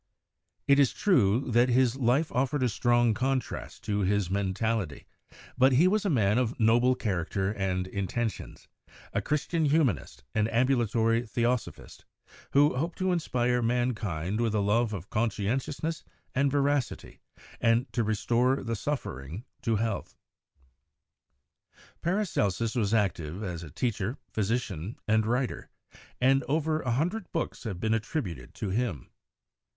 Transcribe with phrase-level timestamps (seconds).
[0.65, 5.05] It is true that his life offered a strong contrast to his mentality,
[5.59, 8.67] but he was a man of noble character and intentions,
[9.13, 12.05] a Christian humanist and ambulatory theosophist,
[12.53, 17.21] who hoped to in spire mankind with a love of conscientiousness and verac ity
[17.59, 20.17] and to restore the suffering to health.
[22.01, 25.69] Paracelsus was active as a teacher, physician and writer,
[26.19, 29.11] and over a hundred books have been attributed to him.